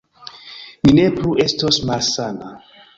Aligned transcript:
Mi 0.83 0.95
ne 1.01 1.05
plu 1.19 1.37
estos 1.47 1.81
malsana 1.93 2.55